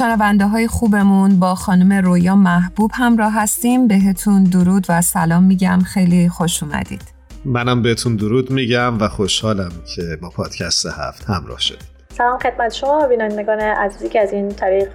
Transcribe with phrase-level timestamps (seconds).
[0.00, 3.88] شنونده های خوبمون با خانم رویا محبوب همراه هستیم.
[3.88, 5.78] بهتون درود و سلام میگم.
[5.78, 7.02] خیلی خوش اومدید.
[7.44, 11.88] منم بهتون درود میگم و خوشحالم که با پادکست هفت همراه شدید.
[12.08, 14.88] سلام خدمت شما بینندگان عزیزی که از این طریق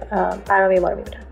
[0.48, 1.25] برنامه ما رو می‌بینن.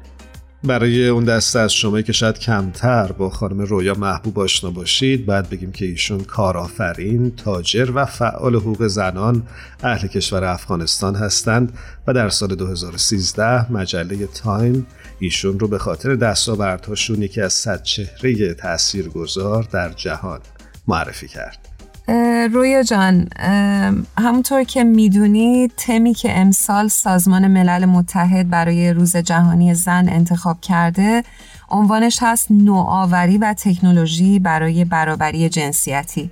[0.67, 5.51] برای اون دسته از شما که شاید کمتر با خانم رویا محبوب آشنا باشید بعد
[5.51, 9.47] بگیم که ایشون کارآفرین، تاجر و فعال حقوق زنان
[9.83, 14.87] اهل کشور افغانستان هستند و در سال 2013 مجله تایم
[15.19, 20.41] ایشون رو به خاطر دستاوردهاشون یکی از صد چهره تاثیرگذار در جهان
[20.89, 21.74] معرفی کرد.
[22.53, 23.29] رویا جان
[24.19, 31.23] همونطور که می‌دونی تمی که امسال سازمان ملل متحد برای روز جهانی زن انتخاب کرده
[31.71, 36.31] عنوانش هست نوآوری و تکنولوژی برای برابری جنسیتی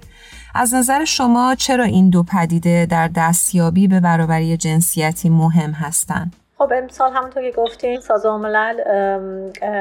[0.55, 6.73] از نظر شما چرا این دو پدیده در دستیابی به برابری جنسیتی مهم هستند؟ خب
[6.73, 8.83] امسال همونطور که گفتیم سازمان ملل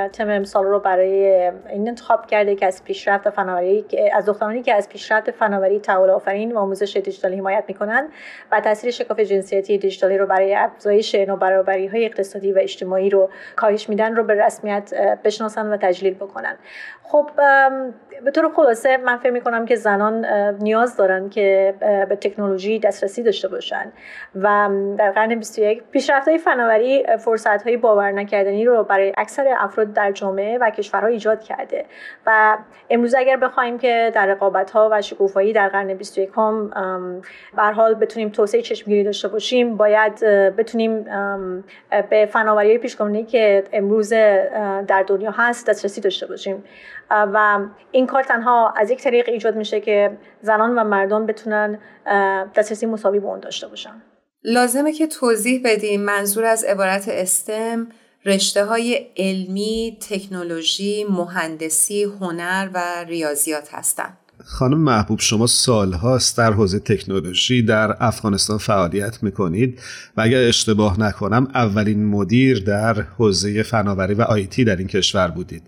[0.07, 4.89] تم امسال رو برای این انتخاب کرده که از پیشرفت فناوری از دخترانی که از
[4.89, 8.09] پیشرفت فناوری تحول آفرین و آموزش دیجیتالی حمایت می‌کنند
[8.51, 13.89] و تاثیر شکاف جنسیتی دیجیتالی رو برای افزایش نوبرابری های اقتصادی و اجتماعی رو کاهش
[13.89, 14.93] میدن رو به رسمیت
[15.23, 16.57] بشناسن و تجلیل بکنن
[17.03, 17.29] خب
[18.25, 21.73] به طور خلاصه من فکر می‌کنم که زنان نیاز دارن که
[22.09, 23.91] به تکنولوژی دسترسی داشته باشن
[24.35, 26.37] و در قرن 21 پیشرفت های
[26.71, 31.85] فناوری فرصت های باور نکردنی رو برای اکثر افراد در جامعه و کشورها ایجاد کرده.
[32.25, 32.57] و
[32.89, 36.71] امروز اگر بخوایم که در رقابت ها و شکوفایی در قرن 21 هم
[37.55, 40.19] به حال بتونیم توسعه چشمگیری داشته باشیم باید
[40.55, 41.03] بتونیم
[42.09, 46.63] به فناوری پیشگامی که امروز در دنیا هست دسترسی داشته باشیم.
[47.09, 47.59] و
[47.91, 51.79] این کار تنها از یک طریق ایجاد میشه که زنان و مردان بتونن
[52.55, 54.10] دسترسی مساوی به اون داشته باشن.
[54.43, 57.87] لازمه که توضیح بدیم منظور از عبارت استم
[58.25, 64.17] رشته های علمی، تکنولوژی، مهندسی، هنر و ریاضیات هستند.
[64.45, 69.79] خانم محبوب شما سالهاست در حوزه تکنولوژی در افغانستان فعالیت می‌کنید
[70.17, 75.63] و اگر اشتباه نکنم اولین مدیر در حوزه فناوری و آیتی در این کشور بودید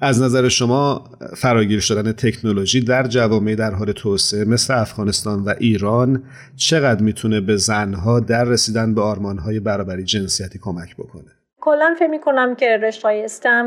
[0.00, 1.04] از نظر شما
[1.36, 6.22] فراگیر شدن تکنولوژی در جوامع در حال توسعه مثل افغانستان و ایران
[6.56, 12.20] چقدر می‌تونه به زنها در رسیدن به آرمانهای برابری جنسیتی کمک بکنه؟ کلا فکر می
[12.20, 13.64] کنم که رشته استم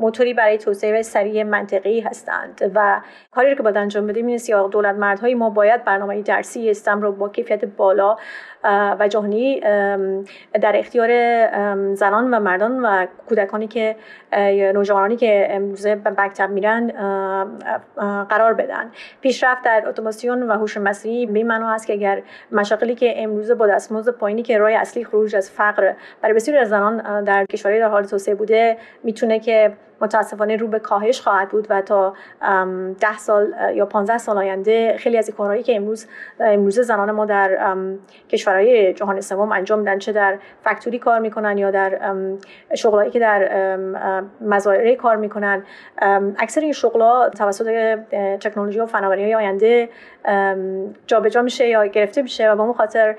[0.00, 4.68] موتوری برای توسعه سریع منطقی هستند و کاری رو که باید انجام بدیم این یا
[4.68, 8.16] دولت مردهای ما باید برنامه درسی استم رو با کیفیت بالا
[8.64, 9.60] و جهانی
[10.60, 11.10] در اختیار
[11.94, 13.96] زنان و مردان و کودکانی که
[14.74, 16.92] نوجوانانی که امروزه به مکتب میرن
[18.28, 18.90] قرار بدن.
[19.20, 23.66] پیشرفت در اتوماسیون و هوش مصنوعی به معنا است که اگر مشاغلی که امروزه با
[23.66, 25.92] دستمزد پایینی که راه اصلی خروج از فقر
[26.22, 30.78] برای بسیاری از زنان در کشورهای در حال توسعه بوده می‌تونه که متاسفانه رو به
[30.78, 32.14] کاهش خواهد بود و تا
[33.00, 36.06] ده سال یا 15 سال آینده خیلی از کارهایی که امروز
[36.40, 37.76] امروز زنان ما در
[38.28, 41.98] کشورهای جهان سوم انجام میدن چه در فکتوری کار می‌کنن یا در
[42.74, 43.76] شغلایی که در
[44.40, 45.62] مزارع کار می‌کنن.
[46.38, 47.98] اکثر این شغلا توسط
[48.40, 49.88] تکنولوژی و فناوری های آینده
[51.06, 53.16] جابجا میشه یا گرفته میشه و با اون خاطر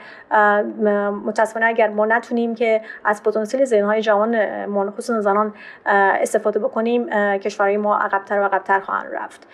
[1.25, 5.53] متاسفانه اگر ما نتونیم که از پتانسیل ذهنهای جوان خصوصا زنان
[5.85, 9.47] استفاده بکنیم کشورهای ما عقبتر و عقبتر خواهند رفت.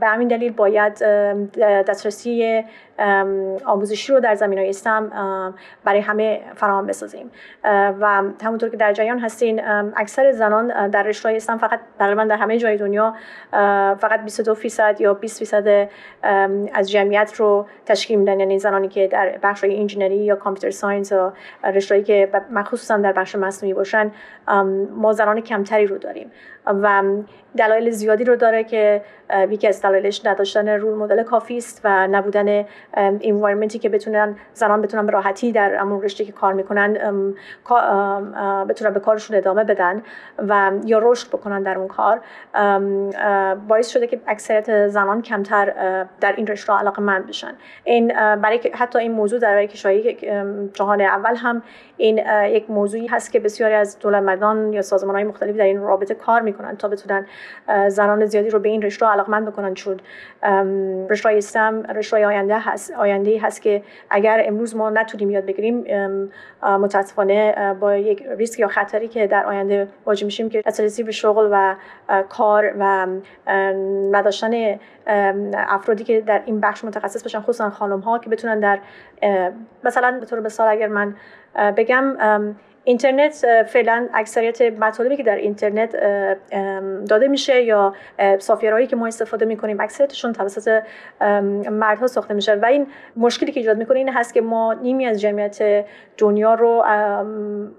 [0.00, 0.98] به همین دلیل باید
[1.60, 2.64] دسترسی
[3.64, 4.74] آموزشی رو در زمینه های
[5.84, 7.30] برای همه فراهم بسازیم.
[8.00, 9.60] و همونطور که در جریان هستین
[9.96, 13.14] اکثر زنان در رشته STEM فقط تقریبا در همه جای دنیا
[13.98, 15.88] فقط 22 فیصد یا 20 فیصد
[16.74, 18.40] از جمعیت رو تشکیل میدن.
[18.40, 21.32] یعنی زنانی که در بخش انجینری یا computer science یا
[21.64, 24.10] رشته‌ای که مخصوصا در بخش مصنوعی باشن
[24.96, 26.30] ما زنان کمتری رو داریم.
[26.66, 27.02] و
[27.56, 29.02] دلایل زیادی رو داره که
[29.50, 32.64] یکی از دلایلش نداشتن رول مدل کافی است و نبودن
[32.94, 36.92] انوایرمنتی که بتونن زنان بتونن به راحتی در همون رشته که کار می‌کنن
[38.68, 40.02] بتونن به کارشون ادامه بدن
[40.38, 42.20] و یا رشد بکنن در اون کار.
[43.68, 45.74] باعث شده که اکثریت زنان کمتر
[46.20, 47.52] در این رشته علاقه مند بشن.
[47.84, 50.16] این برای حتی این موضوع در کشورهای
[50.72, 51.62] جهان اول هم
[51.96, 55.80] این یک موضوعی هست که بسیاری از دولت مردان یا سازمان های مختلفی در این
[55.80, 57.26] رابطه کار می‌کنن تا بتونن
[57.88, 59.74] زنان زیادی رو به این رشته علاقمند بکنن.
[59.74, 60.00] چون
[61.10, 65.84] رشته استم رشته آینده هست آینده هست که اگر امروز ما نتونیم یاد بگیریم
[66.62, 71.48] متاسفانه با یک ریسک یا خطری که در آینده واجه میشیم که دسترسی به شغل
[71.52, 71.74] و
[72.28, 73.06] کار و
[74.12, 74.78] نداشتن
[75.54, 78.78] افرادی که در این بخش متخصص باشن خصوصا خانم ها که بتونن در
[79.84, 81.14] مثلا به طور مثال اگر من
[81.76, 82.16] بگم
[82.88, 85.96] اینترنت فعلا اکثریت مطالبی که در اینترنت
[87.08, 87.94] داده میشه یا
[88.38, 90.82] سافیرهایی که ما استفاده می‌کنیم اکثریتشون توسط
[91.70, 92.54] مردها ساخته میشه.
[92.54, 92.86] و این
[93.16, 95.84] مشکلی که ایجاد می‌کنه این هست که ما نیمی از جمعیت
[96.18, 96.84] دنیا رو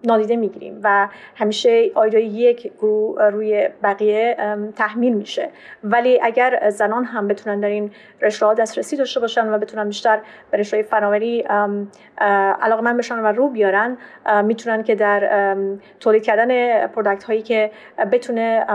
[0.03, 4.37] نادیده می‌گیریم و همیشه آیدای یک گروه روی بقیه
[4.75, 5.49] تحمیل میشه.
[5.83, 7.91] ولی اگر زنان هم بتونن در این
[8.21, 10.19] رشته ها دسترسی داشته باشن و بتونن بیشتر
[10.51, 11.41] به رشته فناوری
[12.61, 13.97] علاقه من بشن و رو بیارن
[14.43, 15.55] می‌تونن که در
[15.99, 17.71] تولید کردن پرودکت هایی که
[18.11, 18.65] بتونه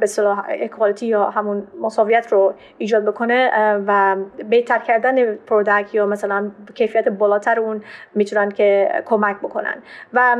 [0.00, 3.50] به صلاح اکوالیتی یا همون مساویت رو ایجاد بکنه
[3.86, 4.16] و
[4.50, 7.82] بهتر کردن پرودکت یا مثلا کیفیت بالاتر اون
[8.14, 9.74] می‌تونن که کمک بکنن.
[10.12, 10.36] و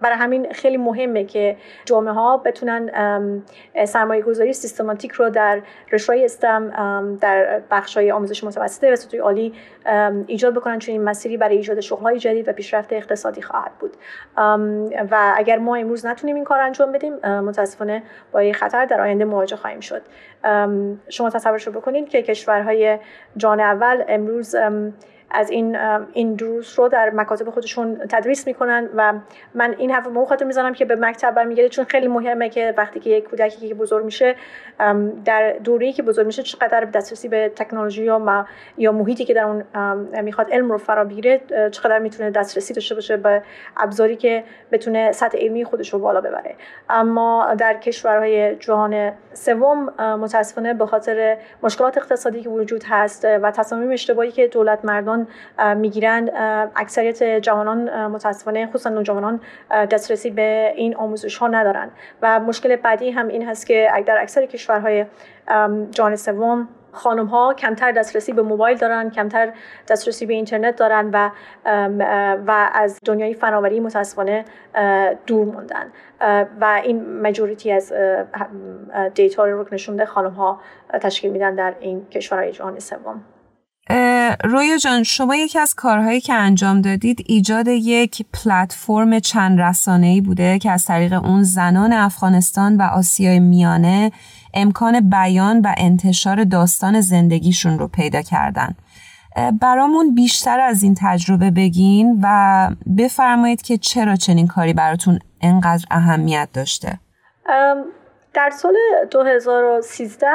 [0.00, 2.90] برای همین خیلی مهمه که جامعه ها بتونن
[3.84, 5.60] سرمایه گذاری سیستماتیک رو در
[5.92, 9.52] رشته استم در بخش های آموزش متوسطه و سطوح عالی
[10.26, 13.96] ایجاد بکنن چون این مسیری برای ایجاد شغل های جدید و پیشرفت اقتصادی خواهد بود.
[15.10, 18.02] و اگر ما امروز نتونیم این کار انجام بدیم متاسفانه
[18.32, 20.02] با این خطر در آینده مواجه خواهیم شد.
[21.08, 22.98] شما تصورش رو بکنید که کشورهای
[23.36, 24.56] جان اول امروز
[25.30, 25.76] از این
[26.12, 29.14] این دروس رو در مکاتب خودشون تدریس می‌کنن و
[29.54, 31.68] من این حرف به خاطر می‌زنم که به مکتب برمیگرده.
[31.68, 34.34] چون خیلی مهمه که وقتی که یک کودکی که بزرگ میشه
[35.24, 38.46] در دوره‌ای که بزرگ میشه چقدر دسترسی به تکنولوژی یا
[38.78, 39.64] یا محیطی که در اون
[40.22, 41.40] می‌خواد علم رو فرا بگیره
[41.70, 43.42] چقدر می‌تونه دسترسی داشته باشه به
[43.76, 46.54] ابزاری که بتونه سطح علمی خودش رو بالا ببره.
[46.90, 53.90] اما در کشورهای جهان سوم متاسفانه به خاطر مشکلات اقتصادی که وجود هست و تصامیم
[53.90, 55.17] اشتباهی که دولت مردان
[55.76, 56.30] می‌گیرن
[56.76, 61.90] اکثریت جوانان متاسفانه خصوصا نوجوانان دسترسی به این آموزش ها ندارن
[62.22, 65.04] و مشکل بعدی هم این هست که در اکثر کشورهای
[65.90, 69.52] جهان سوم خانم ها کمتر دسترسی به موبایل دارن کمتر
[69.88, 71.30] دسترسی به اینترنت دارن و
[72.46, 74.44] و از دنیای فناوری متاسفانه
[75.26, 75.92] دور موندن.
[76.60, 77.92] و این مجوریتی از
[79.14, 80.60] دیتا رو نشون میده خانم ها
[81.00, 83.24] تشکیل میدن در این کشورهای جهان سوم.
[84.44, 90.58] رویا جان شما یکی از کارهایی که انجام دادید ایجاد یک پلتفرم چند ای بوده
[90.58, 94.12] که از طریق اون زنان افغانستان و آسیای میانه
[94.54, 98.74] امکان بیان و انتشار داستان زندگیشون رو پیدا کردن.
[99.60, 106.48] برامون بیشتر از این تجربه بگین و بفرمایید که چرا چنین کاری براتون انقدر اهمیت
[106.52, 107.00] داشته.
[108.38, 108.76] در سال
[109.10, 110.26] 2013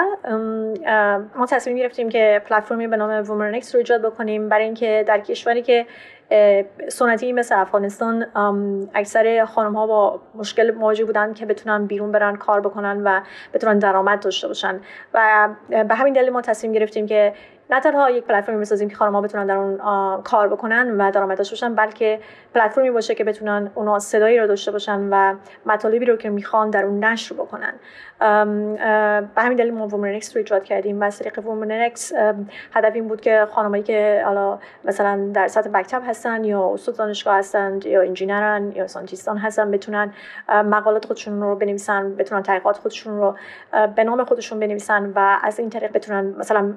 [1.35, 5.61] ما تصمیم گرفتیم که پلتفرمی به نام وومرنکس رو ایجاد بکنیم برای اینکه در کشوری
[5.61, 5.85] که
[6.87, 8.25] سنتی مثل افغانستان
[8.93, 13.21] اکثر خانم ها با مشکل مواجه بودن که بتونن بیرون برن کار بکنن و
[13.53, 14.79] بتونن درآمد داشته باشن.
[15.13, 17.33] و به همین دلیل ما تصمیم گرفتیم که
[17.69, 19.77] نه تنها یک پلتفرمی بسازیم که خانم‌ها بتونن در اون
[20.21, 22.19] کار بکنن و درآمد داشته باشن بلکه
[22.55, 26.85] پلتفرمی باشه که بتونن اونا صدایی رو داشته باشن و مطالبی رو که می‌خوان در
[26.85, 27.73] اون نشر بکنن.
[29.35, 32.13] به همین دلیل ما Women's Annex رو ایجاد کردیم و از طریق Women's Annex
[32.73, 37.37] هدف این بود که خانمایی که حالا مثلا در سطح مکتب هستن یا استاد دانشگاه
[37.37, 40.13] هستن یا انجینرن یا scientist ان هستن بتونن
[40.49, 43.35] مقالات خودشون رو بنویسن بتونن تحقیقات خودشون رو
[43.95, 46.73] به نام خودشون بنویسن و از این طریق بتونن مثلا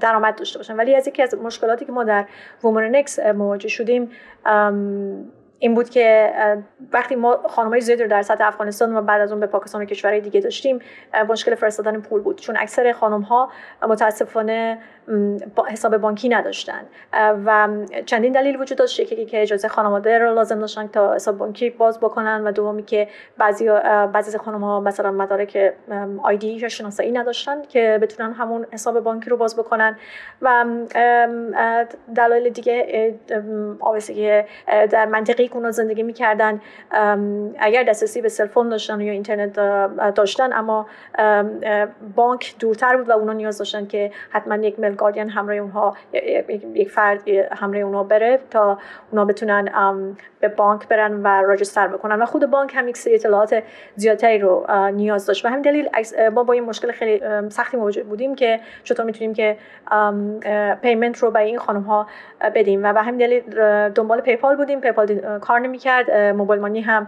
[0.00, 2.26] درآمد داشته باشن ولی از یکی از مشکلاتی که ما در
[2.62, 4.10] Women's Annex مواجه شدیم
[5.60, 6.32] این بود که
[6.92, 9.84] وقتی ما خانمای زیادی رو در سطح افغانستان و بعد از اون به پاکستان و
[9.84, 10.78] کشورهای دیگه داشتیم
[11.28, 12.40] مشکل فرستادن پول بود.
[12.40, 13.50] چون اکثر خانم ها
[13.88, 14.78] متاسفانه
[15.68, 16.80] حساب بانکی نداشتن.
[17.46, 17.68] و
[18.06, 19.00] چندین دلیل وجود داشت.
[19.00, 23.08] یکی که اجازه خانواده رو لازم داشتن تا حساب بانکی باز بکنن و دومی که
[23.38, 23.68] بعضی
[24.12, 25.74] بعضی از خانم ها مثلا مدارک
[26.22, 29.96] آیدی یا شناسایی نداشتن که بتونن همون حساب بانکی رو باز بکنن.
[30.42, 30.64] و
[32.16, 33.14] دلایل دیگه
[34.18, 34.46] که
[34.90, 36.60] در منطقه که اونا زندگی می‌کردن
[37.58, 39.52] اگر دسترسی به سلفون داشتن یا اینترنت
[40.14, 40.86] داشتن اما
[42.16, 45.96] بانک دورتر بود و اونا نیاز داشتن که حتما یک مل گاردین همراه اونها
[46.74, 48.78] یک فرد همراه اونها بره تا
[49.10, 49.68] اونا بتونن
[50.40, 52.22] به بانک برن و راجستر بکنن.
[52.22, 53.62] و خود بانک هم یک سری اطلاعات
[53.94, 55.44] زیادتری رو نیاز داشت.
[55.44, 55.88] و همین دلیل
[56.34, 59.56] ما با این مشکل خیلی سختی مواجه بودیم که چطور می‌تونیم که
[60.82, 62.06] payment رو به این خانم ها
[62.54, 62.84] بدیم.
[62.84, 63.42] و به همین دلیل
[63.88, 64.80] دنبال PayPal بودیم.
[64.80, 66.10] PayPal کار نمی‌کرد.
[66.10, 67.06] mobile money هم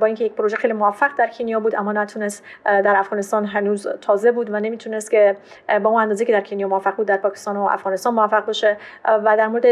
[0.00, 4.32] با اینکه یک پروژه خیلی موفق در کنیا بود اما نتونست در افغانستان هنوز تازه
[4.32, 5.36] بود و نمی‌تونست که
[5.82, 8.76] با اون اندازه که در کنیا موفق بود در پاکستان و افغانستان موفق باشه.
[9.04, 9.66] و در مورد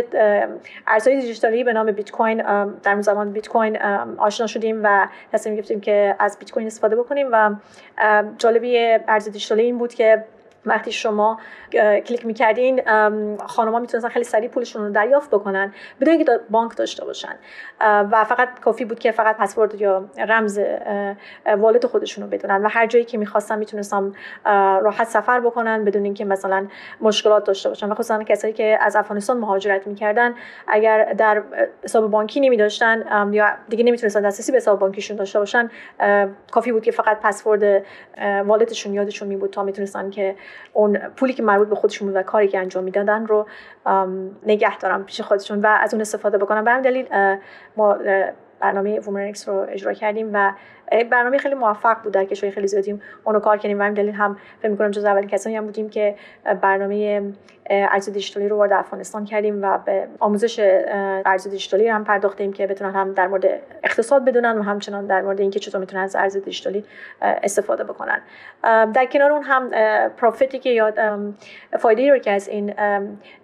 [0.87, 2.43] ارزهای دیجیتالی به نام بیت کوین
[2.83, 3.83] در زمان بیت کوین
[4.19, 7.51] آشنا شدیم و تصمیم گرفتیم که از بیت کوین استفاده بکنیم و
[8.39, 10.25] جالبی ارز دیجیتالی این بود که
[10.67, 11.39] وقتی شما
[12.07, 12.83] کلیک می‌کردین
[13.47, 17.35] خانم‌ها می‌تونستن خیلی سریع پولشون رو دریافت بکنن بدون اینکه بانک داشته باشن.
[17.81, 20.61] و فقط کافی بود که فقط پسورد یا رمز
[21.59, 22.63] والد خودشون رو بدونن.
[22.63, 24.13] و هر جایی که می‌خواستن می‌تونستن
[24.83, 26.67] راحت سفر بکنن بدون اینکه مثلا
[27.01, 27.89] مشکلات داشته باشن.
[27.89, 30.35] و خصوصا کسایی که از افغانستان مهاجرت می‌کردن
[30.67, 31.43] اگر در
[31.85, 35.71] حساب بانکی نمی داشتن یا دیگه نمی‌تونستن دسترسی به حساب بانکیشون داشته باشن
[36.51, 37.85] کافی بود که فقط password
[38.47, 40.37] wallet شون یادشون می بود تا می‌تونستن که
[40.73, 43.47] اون پولی که مربوط به خودشون بود و کاری که انجام می‌دادن رو
[44.47, 47.09] نگه دارن پیش خودشون و از اون استفاده بکنن به همین دلیل
[47.77, 47.99] ما
[48.61, 50.53] برنامه Women's Annex رو اجرا کردیم و
[51.11, 52.13] برنامه خیلی موفق بود.
[52.13, 53.79] در کشور خیلی زیادیم اونو کار کردیم.
[53.79, 56.15] و همین دلیل هم فکر می‌کنم جز اولین کسانی هم بودیم که
[56.61, 57.23] برنامه
[57.71, 60.59] ارز دیجیتالی رو وارد افغانستان کردیم و به آموزش
[61.27, 63.45] ارز دیجیتالی هم پرداختیم که بتونن هم در مورد
[63.83, 66.85] اقتصاد بدونن و همچنان در مورد اینکه چطور می‌تونن از ارز دیجیتالی
[67.23, 68.21] استفاده بکنن.
[68.93, 69.71] در کنار اون هم
[70.09, 70.93] پروفیتی که یا
[71.79, 72.75] فایده رو که از این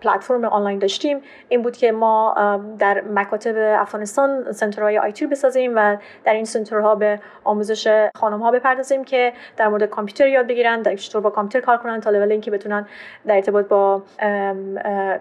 [0.01, 2.35] پلتفرم آنلاین داشتیم این بود که ما
[2.79, 9.05] در مکاتب افغانستان سنترهای آیتی بسازیم و در این سنترها به آموزش خانم ها بپردازیم
[9.05, 12.51] که در مورد کامپیوتر یاد بگیرن در چطور با کامپیوتر کار کنن تا لول اینکه
[12.51, 12.87] بتونن
[13.27, 14.03] در ارتباط با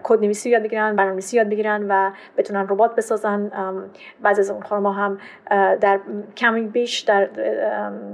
[0.02, 3.50] کد نویسی یاد بگیرن برنامه‌نویسی یاد بگیرن و بتونن ربات بسازن.
[4.22, 5.18] بعضی از اون خانم هم
[5.80, 6.00] در
[6.36, 7.28] کمی بیش در,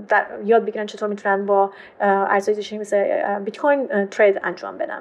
[0.09, 5.01] در یاد بگیرن چطور می‌تونن با ارزهای مثل بیت کوین ترید انجام بدن.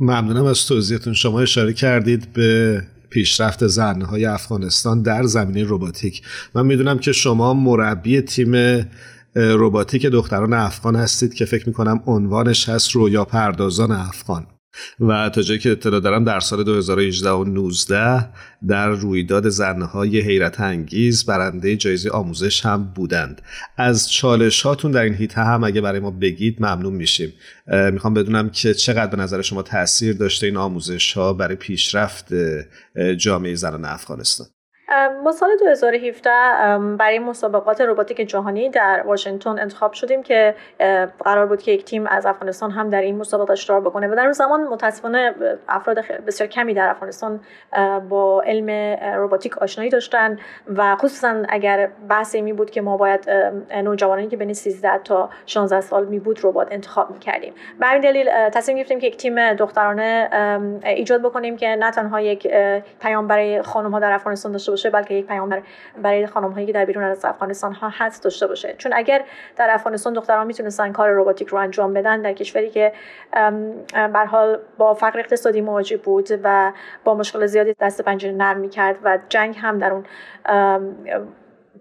[0.00, 1.12] ممنونم از توضیحتون.
[1.12, 2.80] شما اشاره کردید به
[3.16, 6.22] پیشرفت زنهای افغانستان در زمینه رباتیک.
[6.54, 8.54] من می‌دونم که شما مربی تیم
[9.36, 14.46] رباتیک دختران افغان هستید که فکر می‌کنم عنوانش هست رویا پردازان افغان.
[15.00, 18.28] و تا جایی که اطلاع دارم در سال 2018 و 19
[18.68, 23.42] در رویداد زنهای حیرت انگیز برنده جایزه آموزش هم بودند.
[23.76, 27.32] از چالش هاتون در این هیته هم اگه برای ما بگید ممنون میشیم.
[27.92, 32.34] می‌خوام بدونم که چقدر به نظر شما تاثیر داشته این آموزش ها برای پیشرفت
[33.18, 34.46] جامعه زنان افغانستان؟
[35.24, 36.30] ما سال 2017
[36.98, 40.54] برای مسابقات روباتیک جهانی در واشنگتن انتخاب شدیم که
[41.24, 44.22] قرار بود که یک تیم از افغانستان هم در این مسابقات اشتراک بکنه و در
[44.22, 45.34] اون زمان متاسفانه
[45.68, 47.40] افراد بسیار کمی در افغانستان
[48.08, 50.38] با علم روباتیک آشنایی داشتن
[50.76, 53.30] و خصوصا اگر بحث می بود که ما باید
[53.84, 57.54] نوجوانانی که بین 13 تا 16 سال می بود ربات انتخاب می کردیم.
[57.80, 60.30] به این دلیل تصمیم گرفتیم که یک تیم دخترانه
[60.84, 62.48] ایجاد بکنیم که نه تنها یک
[63.00, 65.62] پیام برای خانم ها در افغانستان داشته باشه بلکه یک پیام
[66.02, 68.74] برای خانم هایی که در بیرون از افغانستان ها هست داشته باشه.
[68.78, 69.24] چون اگر
[69.56, 72.92] در افغانستان دختران می‌تونستن کار رباتیک رو انجام بدن در کشوری که
[73.92, 76.72] به حال با فقر اقتصادی مواجه بود و
[77.04, 80.04] با مشکل زیادی دست پنجره نرم می‌کرد و جنگ هم در اون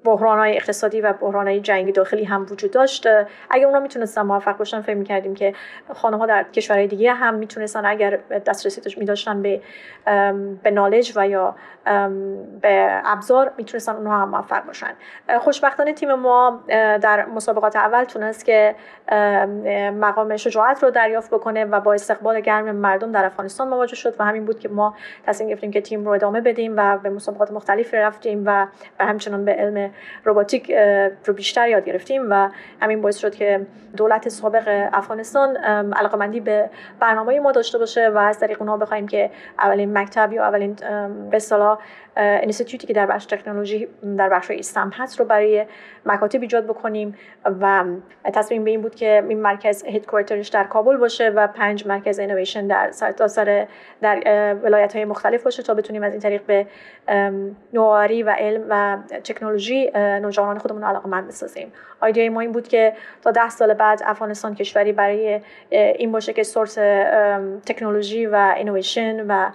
[0.06, 3.08] بحران های اقتصادی و بحران های جنگی داخلی هم وجود داشت
[3.50, 5.54] اگر اونا می‌تونستن موفق باشن فکر می‌کردیم که
[5.94, 9.62] خانم ها در کشورهای دیگه هم می‌تونستن اگر دسترسی می داشتن به
[10.64, 11.56] به نالج و یا
[12.62, 14.94] به ابزار می‌تونستن اونها هم موفق باشن.
[15.40, 16.64] خوشبختانه تیم ما
[17.02, 18.76] در مسابقات اول تونست که
[20.00, 24.26] مقام شجاعت رو دریافت بکنه و با استقبال گرم مردم در افغانستان مواجه شد و
[24.26, 24.96] همین بود که ما
[25.28, 28.68] تصمیم گرفتیم که تیم رو ادامه بدیم و به مسابقات مختلف رفتیم و
[29.00, 29.92] همچنان به علم
[30.26, 30.72] رباتیک
[31.26, 32.50] رو بیشتر یاد گرفتیم و
[32.82, 33.66] همین باعث شد که
[33.98, 35.58] دولت سابق افغانستان
[35.94, 40.44] علاقمندی به برنامه ما داشته باشه و از طریق اونها بخوایم که اولین مکتب یا
[40.44, 40.76] اولین
[41.32, 41.40] به
[42.16, 45.66] انستیتوتی که در بخش تکنولوژی در بخش ایستم هست رو برای
[46.06, 47.84] مکاتب ایجاد بکنیم و
[48.34, 52.68] تصمیم به این بود که این مرکز هدکوارترش در کابل باشه و پنج مرکز اینویشن
[52.68, 53.68] در سرتاسر
[54.02, 56.68] در ولایت های مختلف باشه تا بتونیم از این طریق به
[57.74, 61.72] نوآوری و علم و تکنولوژی نوجوانان خودمون علاقه مند بسازیم.
[62.04, 65.42] ایده ما این بود که تا ده سال بعد افغانستان کشوری برای
[65.72, 66.76] این باشه که سورس
[67.66, 69.50] تکنولوژی و اینویشن و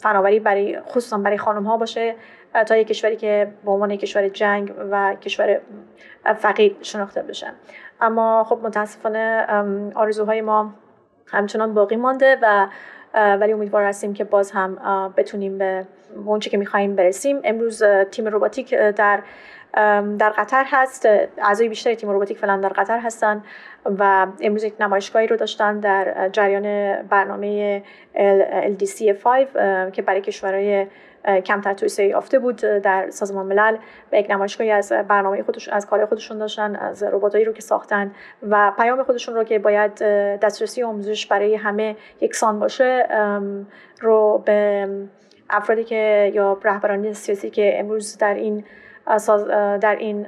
[0.00, 2.14] فناوری برای خصوصا برای خانم ها باشه
[2.66, 5.60] تا یک کشوری که به عنوان کشور جنگ و کشور
[6.38, 7.52] فقیر شناخته بشن
[8.00, 9.46] اما خب متاسفانه
[9.94, 10.74] آرزوهای ما
[11.26, 12.66] همچنان باقی مانده و
[13.14, 14.78] ولی امیدوار هستیم که باز هم
[15.16, 15.86] بتونیم به
[16.26, 17.40] اونچه که میخواییم برسیم.
[17.44, 19.22] امروز تیم روباتیک در
[20.18, 21.08] در قطر هست.
[21.38, 23.44] اعضای بیشتری تیم روباتیک فعلا در قطر هستن.
[23.98, 27.82] و امروز یک نمایشگاهی رو داشتن در جریان برنامه
[28.14, 29.26] LDC5
[29.92, 30.86] که برای کشورهای
[31.44, 33.76] کمتر توسعه یافته بود در سازمان ملل
[34.10, 38.14] به یک نمایشگاهی از برنامه خودش از کار خودشون داشتن از رباتایی رو که ساختن
[38.42, 39.94] و پیام خودشون رو که باید
[40.38, 43.08] دسترسی آموزش برای همه یکسان باشه
[44.00, 44.88] رو به
[45.50, 48.64] افرادی که یا رهبران سیاسی که امروز در این
[49.80, 50.26] در این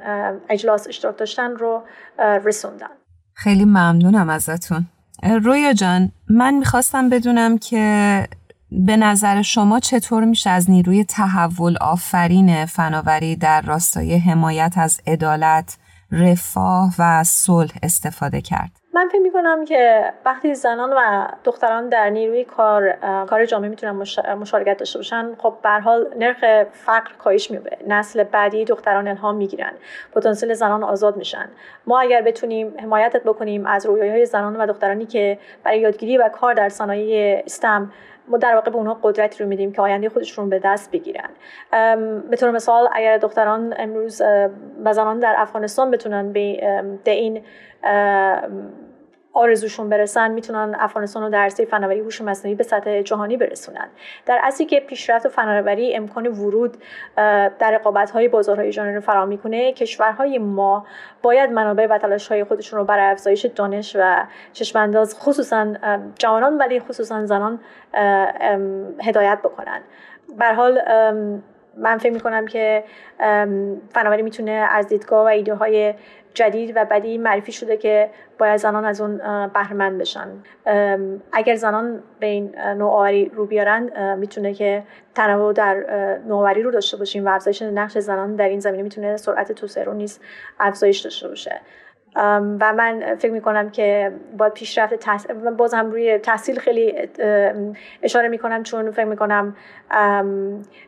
[0.49, 1.81] اجلاس اشتراک داشتن رو
[2.19, 2.98] رسوندن.
[3.39, 4.87] خیلی ممنونم ازتون
[5.23, 8.27] رویا جان من می‌خواستم بدونم که
[8.71, 15.77] به نظر شما چطور میشه از نیروی تحول آفرین فناوری در راستای حمایت از عدالت،
[16.11, 22.43] رفاه و صلح استفاده کرد؟ من فکر می‌کنم که وقتی زنان و دختران در نیروی
[22.43, 22.91] کار
[23.29, 28.65] کار جامعه می‌تونن مشارکت داشته باشن خب به حال نرخ فقر کاهش میبه نسل بعدی
[28.65, 29.73] دختران الهام می‌گیرن.
[30.15, 31.49] پتانسیل زنان آزاد میشن.
[31.87, 36.53] ما اگر بتونیم حمایتت بکنیم از رویاهای زنان و دخترانی که برای یادگیری و کار
[36.53, 37.91] در صنایع استم
[38.29, 41.29] ما در واقع به اونها قدرتی رو میدیم که آینده خودشون به دست بگیرن.
[42.29, 44.21] به طور مثال اگر دختران امروز
[44.83, 47.41] و زنان در افغانستان بتونن به این
[49.33, 53.87] آرزوشون برسن می‌تونن افغانستان رو در عرصه فناوری هوش مصنوعی به سطح جهانی برسونن.
[54.25, 56.77] در اصلی که پیشرفت فناوری امکان ورود
[57.15, 60.85] در رقابت های بازارهای جهانی رو فراهم می‌کنه کشورهای ما
[61.21, 65.73] باید منابع و تلاش های خودشون رو برای افزایش دانش و چشمانداز خصوصا
[66.17, 67.59] جوانان ولی خصوصا زنان
[69.03, 69.81] هدایت بکنن.
[70.39, 70.81] به حال
[71.77, 72.83] من فکر می‌کنم که
[73.89, 75.93] فناوری می‌تونه از دیدگاه و ایده های
[76.33, 78.09] جدید و بدی معرفی شده که
[78.39, 79.17] باید زنان از اون
[79.47, 80.27] بهرمند بشن.
[81.31, 84.83] اگر زنان به این نوآوری رو بیارن می‌تونه که
[85.15, 85.75] تنوع در
[86.27, 89.93] نوآوری رو داشته باشیم و افزایش نقش زنان در این زمینه می‌تونه سرعت توسعه رو
[89.93, 90.19] نیز
[90.59, 91.61] افزایش داشته باشه.
[92.59, 97.09] و من فکر می‌کنم که با پیشرفت تحصیل بازم روی تحصیل خیلی
[98.03, 99.55] اشاره می‌کنم چون فکر می‌کنم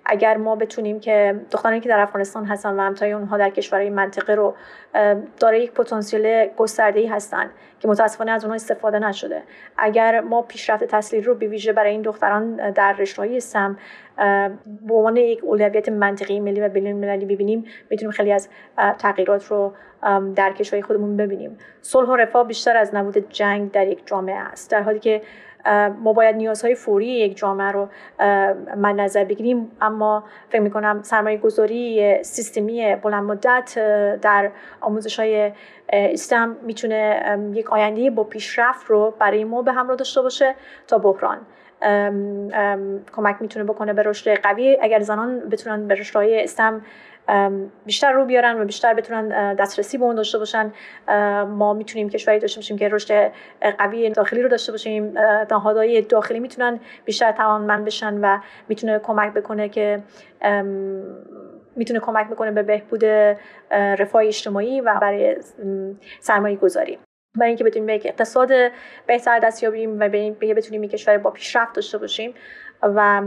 [0.06, 4.36] اگر ما بتونیم که دخترانی که در افغانستان هستن و همتای اونها در کشورهای منطقه
[4.36, 4.56] رو
[5.40, 9.42] داره یک پتانسیل گسترده هستن که متاسفانه از اونها استفاده نشده.
[9.78, 13.78] اگر ما پیشرفت تحصیلی رو به ویژه برای این دختران در رشته‌های سم
[14.88, 18.50] به عنوان یک اولویت منطقی ملی و بین المللی ببینیم می‌تونیم خیلی از
[19.00, 19.74] تغییرات رو
[20.36, 21.58] در کشورهای خودمون ببینیم.
[21.82, 24.72] صلح و رفاه بیشتر از نبود جنگ در یک جامعه است.
[24.72, 25.22] در حالی که
[26.04, 27.90] ما باید نیازهای فوری یک جامعه رو
[28.78, 29.72] من نظر بگیریم.
[29.82, 33.80] اما فکر می‌کنم سرمایه گذاری سیستمی بلند مدت
[34.22, 35.52] در آموزش های
[35.90, 37.22] استم می‌تونه
[37.54, 40.56] یک آینده با پیشرفت رو برای ما به همراه داشته باشه
[40.88, 41.38] تا بحران.
[43.16, 44.78] کمک می‌تونه بکنه به رشد قوی.
[44.82, 46.82] اگر زنان بتونن به رشدهای استم
[47.86, 50.74] بیشتر رو بیارن و بیشتر بتونن دسترسی به اون داشته باشن.
[51.48, 53.32] ما می‌تونیم کشوری داشته باشیم که رشد
[53.80, 55.14] قوی داخلی رو داشته باشیم.
[55.52, 58.40] نهادهای داخلی می‌تونن بیشتر توانمند بشن و
[58.70, 60.04] می‌تونه کمک بکنه که
[61.76, 63.06] می‌تونه کمک بکنه به بهبود
[63.72, 65.38] رفاه اجتماعی و برای
[66.20, 67.00] سرمایه گذاری
[67.36, 68.52] برای اینکه بتونیم به اقتصاد
[69.08, 72.34] بهتر دست یابیم و به بتونیم یک کشور با پیشرفت داشته باشیم
[72.84, 73.22] و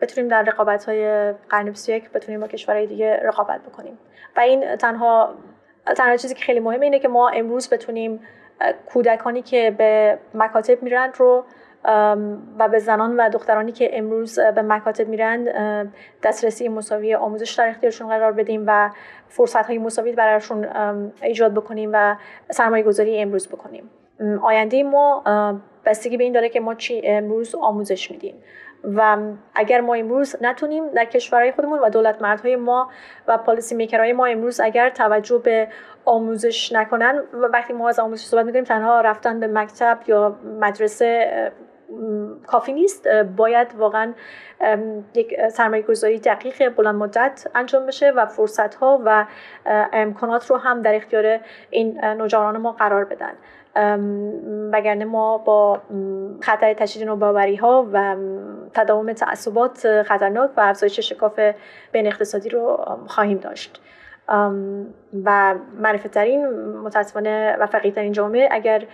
[0.00, 3.98] بتونیم در رقابت های قرن 21 بتونیم با کشورهای دیگه رقابت بکنیم.
[4.36, 5.34] و این تنها
[5.96, 8.20] تنها چیزی که خیلی مهمه اینه که ما امروز بتونیم
[8.92, 11.44] کودکانی که به مکاتب میرن رو
[12.58, 15.44] و به زنان و دخترانی که امروز به مکاتب میرن
[16.22, 18.90] دسترسی مساوی آموزش در اختیارشون قرار بدیم و
[19.28, 20.68] فرصت های مساوی برایشون
[21.22, 22.16] ایجاد بکنیم و
[22.50, 23.90] سرمایه گذاری امروز بکنیم.
[24.42, 25.22] آینده ما
[25.84, 28.34] بستگی به این داره که ما چی امروز آموزش میدیم.
[28.84, 29.16] و
[29.54, 32.90] اگر ما امروز نتونیم در کشورهای خودمون و دولت مردهای ما
[33.28, 35.68] و پالیسی میکرهای ما امروز اگر توجه به
[36.04, 41.52] آموزش نکنن و وقتی ما از آموزش صحبت می‌کنیم تنها رفتن به مکتب یا مدرسه
[42.46, 43.08] کافی نیست.
[43.36, 44.12] باید واقعا
[45.14, 49.26] یک سرمایه گذاری دقیق بلند مدت انجام بشه و فرصت ها و
[49.92, 53.32] امکانات رو هم در اختیار این نوجوانان ما قرار بدن.
[54.72, 55.82] وگرنه ما با
[56.40, 58.16] خطر تشدید نوباوری ها و
[58.74, 61.40] تداوم تعصبات خطرناک و افزایش شکاف
[61.92, 63.80] بین اقتصادی رو خواهیم داشت.
[65.24, 66.46] و معرفت ترین
[66.84, 68.86] متاسفانه و فقیه ترین جامعه اگر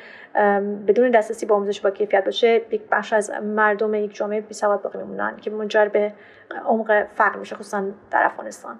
[0.87, 4.83] بدون دسترسی به آموزش با کیفیت باشه یک بخش از مردم یک جامعه بی سواد
[4.83, 6.13] باقی میمونن که منجر به
[6.67, 8.79] عمق فقر میشه خصوصا در افغانستان.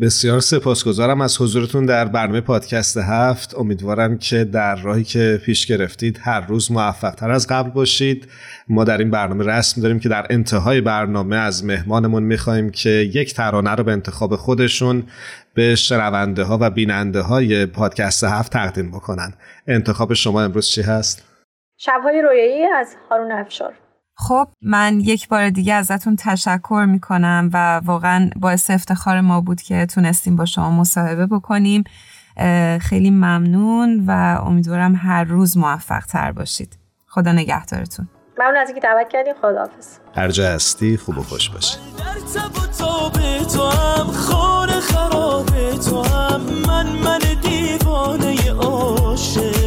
[0.00, 3.54] بسیار سپاسگزارم از حضورتون در برنامه پادکست هفت.
[3.58, 8.28] امیدوارم که در راهی که پیش گرفتید هر روز موفق تر از قبل باشید.
[8.68, 13.34] ما در این برنامه رسم داریم که در انتهای برنامه از مهمانمون می‌خواهیم که یک
[13.34, 15.02] ترانه رو به انتخاب خودشون
[15.54, 19.34] به شنونده ها و بیننده های پادکست هفت تقدیم بکنن.
[19.66, 21.24] انتخاب شما امروز چی هست؟
[21.78, 23.81] شبهای رویایی از هارون افشار.
[24.14, 29.86] خب من یک بار دیگه ازتون تشکر می‌کنم و واقعا باعث افتخار ما بود که
[29.86, 31.84] تونستیم با شما مصاحبه بکنیم.
[32.80, 34.10] خیلی ممنون و
[34.46, 36.78] امیدوارم هر روز موفق تر باشید.
[37.06, 38.08] خدا نگهدارتون.
[38.38, 39.98] ممنون از اینکه دعوت کردیم خداحافظ.
[40.14, 41.78] هر جا هستی خوب و خوش باشی.
[46.66, 49.61] من من دیوانه عاشق.